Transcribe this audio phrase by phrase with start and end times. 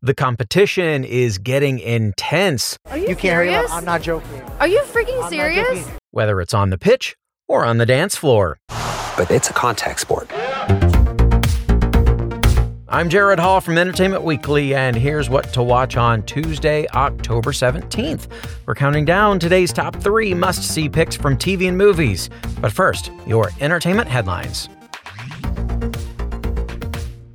[0.00, 3.62] The competition is getting intense, Are you, You can't hurry up.
[3.66, 3.72] serious?
[3.72, 4.40] I'm not joking.
[4.60, 5.88] Are you freaking I'm serious?
[6.12, 7.16] whether it's on the pitch
[7.48, 8.58] or on the dance floor.
[9.16, 10.28] but it's a contact sport.
[12.90, 18.28] I'm Gerrad Hall from Entertainment Weekly, and here's what to watch on Tuesday, October 17th.
[18.66, 22.30] We're counting down today's top three must see picks from TV and movies.
[22.60, 24.68] But first, your entertainment headlines.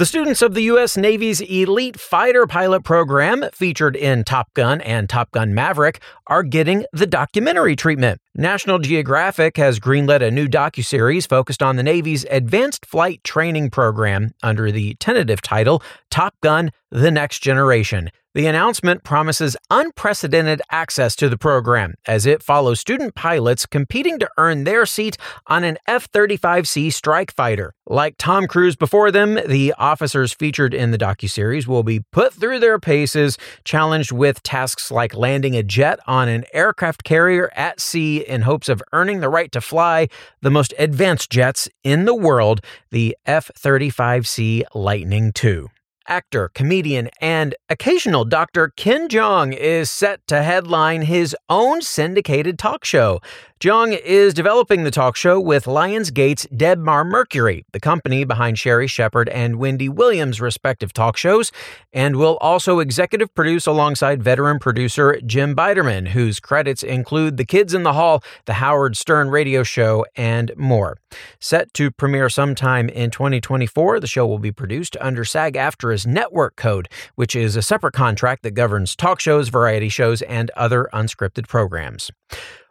[0.00, 0.96] The students of the U.S.
[0.96, 6.86] Navy's Elite Fighter Pilot Program, featured in Top Gun and Top Gun Maverick, are getting
[6.94, 8.18] the documentary treatment.
[8.34, 14.32] National Geographic has greenlit a new docuseries focused on the Navy's Advanced Flight Training Program
[14.42, 18.10] under the tentative title Top Gun The Next Generation.
[18.32, 24.30] The announcement promises unprecedented access to the program as it follows student pilots competing to
[24.38, 25.16] earn their seat
[25.48, 27.74] on an F 35C strike fighter.
[27.88, 32.60] Like Tom Cruise before them, the officers featured in the docuseries will be put through
[32.60, 38.18] their paces, challenged with tasks like landing a jet on an aircraft carrier at sea
[38.18, 40.06] in hopes of earning the right to fly
[40.40, 42.60] the most advanced jets in the world,
[42.92, 45.66] the F 35C Lightning II.
[46.10, 52.84] Actor, comedian, and occasional doctor Ken Jeong is set to headline his own syndicated talk
[52.84, 53.20] show.
[53.60, 59.28] Jeong is developing the talk show with Lionsgate's Debmar Mercury, the company behind Sherri Shepherd
[59.28, 61.52] and Wendy Williams' respective talk shows,
[61.92, 67.74] and will also executive produce alongside veteran producer Jim Biederman, whose credits include The Kids
[67.74, 70.96] in the Hall, The Howard Stern Radio Show, and more.
[71.38, 76.56] Set to premiere sometime in 2024, the show will be produced under SAG AFTRA's network
[76.56, 81.46] code, which is a separate contract that governs talk shows, variety shows, and other unscripted
[81.46, 82.10] programs.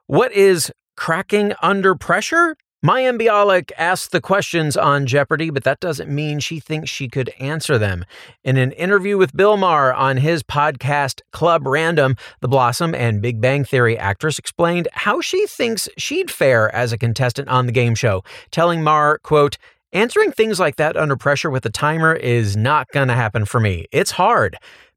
[0.07, 2.57] What is cracking under pressure?
[2.85, 7.31] Mayim Bialik asked the questions on Jeopardy, but that doesn't mean she thinks she could
[7.39, 8.03] answer them.
[8.43, 13.39] In an interview with Bill Maher on his podcast Club Random, the Blossom and Big
[13.39, 17.95] Bang Theory actress explained how she thinks she'd fare as a contestant on the game
[17.95, 18.21] show,
[18.51, 19.57] telling Maher, quote,
[19.91, 23.59] Answering things like that under pressure with a timer is not going to happen for
[23.59, 23.87] me.
[23.91, 24.55] It's hard.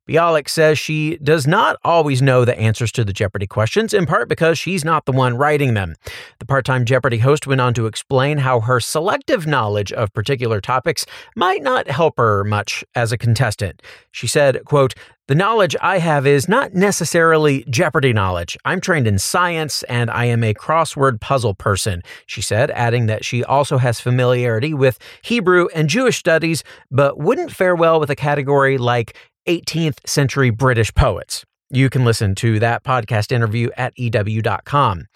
[0.09, 4.29] Bialik says she does not always know the answers to the Jeopardy questions, in part
[4.29, 5.95] because she's not the one writing them.
[6.41, 10.61] The part time Jeopardy host went on to explain how her selective knowledge of particular
[10.61, 13.81] topics might not help her much as a contestant.
[14.11, 14.95] She said, quote,
[15.29, 18.59] the knowledge I have is not necessarily Jeopardy knowledge.
[18.65, 23.25] I'm trained in science and I am a crossword puzzle person, she said, adding that
[23.25, 28.17] she also has familiarity with Hebrew and Jewish studies, but wouldn't fare well with a
[28.17, 31.45] category like 18th century British poets.
[31.75, 35.07] You can listen to that podcast interview at EW.com.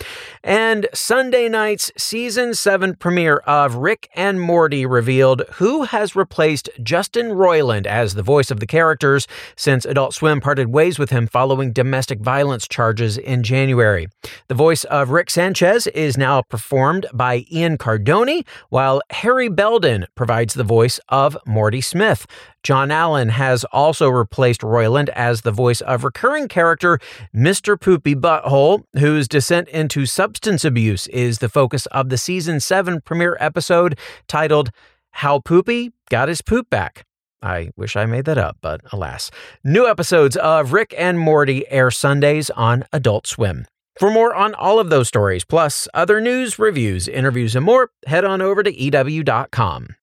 [0.42, 7.32] And Sunday night's season 7 premiere of Rick and Morty revealed who has replaced Justin
[7.32, 11.74] Roiland as the voice of the characters since Adult Swim parted ways with him following
[11.74, 14.08] domestic violence charges in January.
[14.48, 20.54] The voice of Rick Sanchez is now performed by Ian Cardoni, while Harry Belden provides
[20.54, 22.26] the voice of Morty Smith.
[22.66, 26.98] John Allen has also replaced Roiland as the voice of recurring character
[27.32, 27.80] Mr.
[27.80, 33.36] Poopy Butthole, whose descent into substance abuse is the focus of the season 7 premiere
[33.38, 34.72] episode titled
[35.12, 37.06] How Poopy Got His Poop Back.
[37.40, 39.30] I wish I made that up, but alas.
[39.62, 43.66] New episodes of Rick and Morty air Sundays on Adult Swim.
[43.96, 48.24] For more on all of those stories, plus other news, reviews, interviews, and more, head
[48.24, 49.94] on over to EW.com.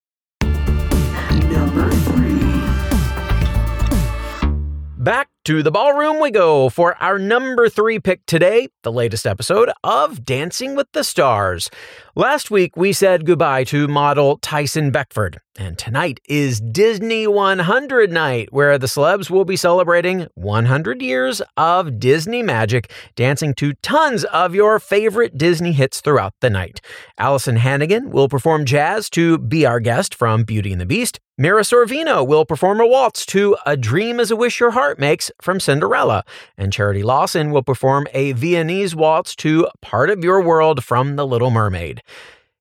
[5.03, 9.69] Back to the ballroom we go for our number three pick today, the latest episode
[9.83, 11.69] of Dancing with the Stars.
[12.15, 18.53] Last week, we said goodbye to model Tyson Beckford, and tonight is Disney 100 night,
[18.53, 24.55] where the celebs will be celebrating 100 years of Disney magic, dancing to tons of
[24.55, 26.79] your favorite Disney hits throughout the night.
[27.19, 31.19] Alyson Hannigan will perform jazz to Be Our Guest from Beauty and the Beast.
[31.35, 35.31] Mira Sorvino will perform a waltz to A Dream is a Wish Your Heart Makes
[35.41, 36.23] from Cinderella.
[36.57, 41.25] And Charity Lawson will perform a Viennese waltz to Part of Your World from The
[41.25, 42.01] Little Mermaid.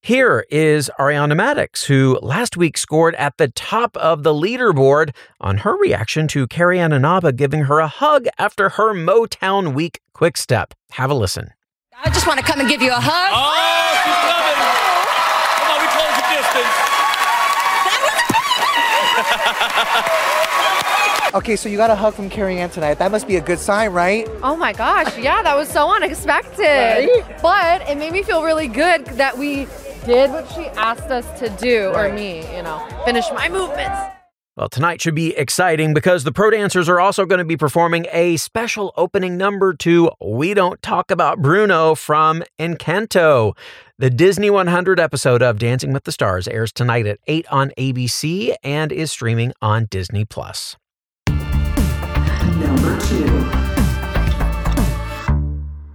[0.04, 5.58] Here is Ariana Madix, who last week scored at the top of the leaderboard on
[5.58, 10.36] her reaction to Carrie Ann Inaba giving her a hug after her Motown Week quick
[10.36, 10.74] step.
[10.92, 11.50] Have a listen.
[12.02, 13.30] I just want to come and give you a hug.
[13.30, 14.58] Oh, she's coming.
[15.62, 16.92] Come on, we close the distance.
[21.34, 22.98] Okay, so you got a hug from Carrie Ann tonight.
[22.98, 24.28] That must be a good sign, right?
[24.42, 26.60] Oh my gosh, yeah, that was so unexpected.
[26.62, 27.40] Right?
[27.40, 29.66] But it made me feel really good that we
[30.04, 33.98] did what she asked us to do, or me, you know, finish my movements.
[34.56, 38.04] Well, tonight should be exciting because the pro dancers are also going to be performing
[38.12, 43.56] a special opening number to We Don't Talk About Bruno from Encanto.
[44.02, 48.52] The Disney 100 episode of Dancing with the Stars airs tonight at 8 on ABC
[48.64, 50.76] and is streaming on Disney Plus.
[51.28, 53.48] Number two.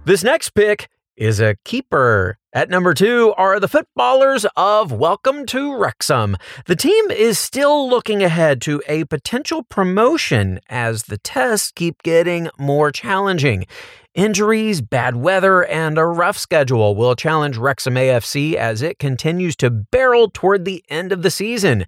[0.06, 2.38] This next pick is a keeper.
[2.58, 6.36] At number two are the footballers of Welcome to Wrexham.
[6.66, 12.50] The team is still looking ahead to a potential promotion as the tests keep getting
[12.58, 13.64] more challenging.
[14.12, 19.70] Injuries, bad weather, and a rough schedule will challenge Wrexham AFC as it continues to
[19.70, 21.86] barrel toward the end of the season.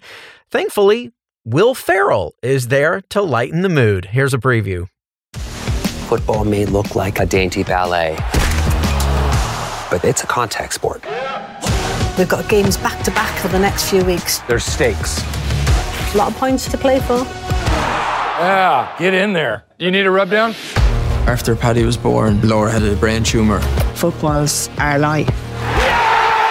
[0.52, 1.10] Thankfully,
[1.44, 4.04] Will Ferrell is there to lighten the mood.
[4.04, 4.86] Here's a preview.
[5.34, 8.16] Football may look like a dainty ballet,
[9.90, 11.02] but it's a contact sport.
[12.18, 14.38] We've got games back to back for the next few weeks.
[14.40, 15.20] There's stakes.
[16.14, 17.24] A lot of points to play for.
[18.40, 19.64] Yeah, get in there.
[19.78, 20.54] Do You need a rub down?
[21.26, 23.60] After Paddy was born, Laura had a brain tumour.
[23.94, 25.28] Football's our life.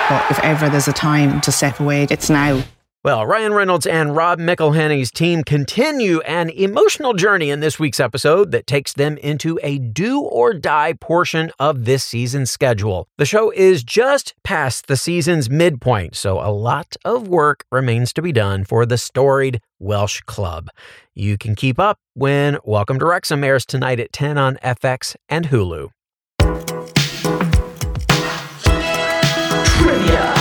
[0.10, 2.64] But if ever there's a time to step away, it's now.
[3.02, 8.52] Well, Ryan Reynolds and Rob McElhenney's team continue an emotional journey in this week's episode
[8.52, 13.08] that takes them into a do or die portion of this season's schedule.
[13.18, 18.22] The show is just past the season's midpoint, so a lot of work remains to
[18.22, 20.70] be done for the storied Welsh club.
[21.16, 25.48] You can keep up when Welcome to Wrexham airs tonight at 10 on FX and
[25.48, 25.92] Hulu.
[29.78, 30.34] Trivia.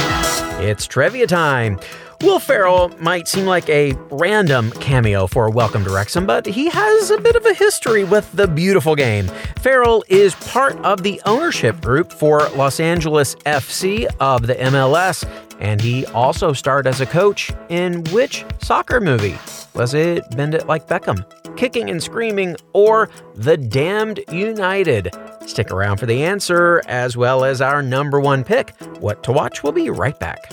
[0.60, 1.78] It's trivia time.
[2.22, 7.10] Will Ferrell might seem like a random cameo for Welcome to Wrexham, but he has
[7.12, 9.28] a bit of a history with the beautiful game.
[9.60, 15.24] Ferrell is part of the ownership group for Los Angeles FC of the MLS,
[15.60, 19.38] and he also starred as a coach in which soccer movie?
[19.74, 21.24] Was it Bend It Like Beckham,
[21.56, 25.14] Kicking and Screaming, or The Damned United?
[25.46, 28.70] Stick around for the answer, as well as our number one pick.
[28.98, 30.52] What to watch will be right back.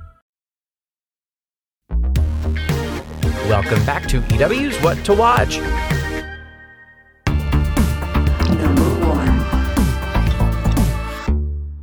[3.51, 5.57] Welcome back to EW's What to Watch.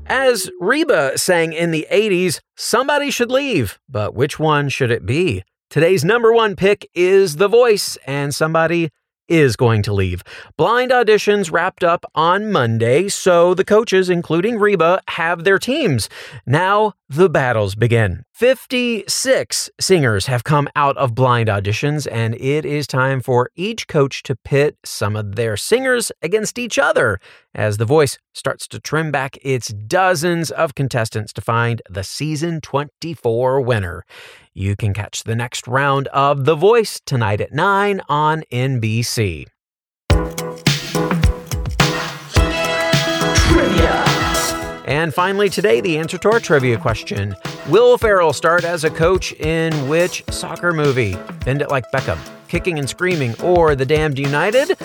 [0.07, 5.45] As Reba sang in the 80s, somebody should leave, but which one should it be?
[5.69, 8.89] Today's number one pick is The Voice, and somebody
[9.29, 10.23] is going to leave.
[10.57, 16.09] Blind auditions wrapped up on Monday, so the coaches, including Reba, have their teams.
[16.47, 18.25] Now the battles begin.
[18.35, 24.23] 56 singers have come out of blind auditions, and it is time for each coach
[24.25, 27.19] to pit some of their singers against each other
[27.55, 32.61] as The Voice starts to trim back its dozens of contestants to find the season
[32.61, 34.05] 24 winner.
[34.55, 39.47] You can catch the next round of The Voice tonight at 9 on NBC.
[43.49, 44.05] Trivia.
[44.87, 47.37] And finally, today, the answer to our trivia question
[47.69, 51.17] Will Ferrell start as a coach in which soccer movie?
[51.45, 52.19] Bend It Like Beckham,
[52.49, 54.79] Kicking and Screaming, or The Damned United?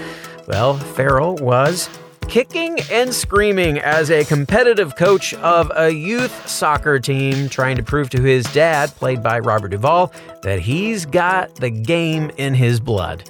[0.47, 1.87] Well, Ferrell was
[2.33, 8.09] kicking and screaming as a competitive coach of a youth soccer team, trying to prove
[8.09, 10.11] to his dad, played by Robert Duvall,
[10.41, 13.29] that he's got the game in his blood.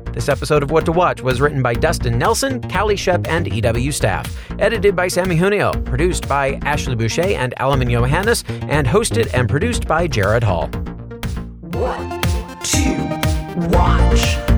[0.13, 3.91] This episode of What to Watch was written by Dustin Nelson, Callie Shep, and EW
[3.93, 4.37] staff.
[4.59, 5.71] Edited by Samee Junio.
[5.85, 8.43] Produced by Ashley Boucher and Alamin Yohannes.
[8.69, 10.67] And hosted and produced by Gerrad Hall.
[11.71, 12.23] What
[12.63, 14.50] to watch?